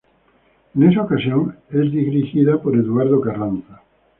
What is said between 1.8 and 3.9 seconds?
dirigida por Eduardo Carranza.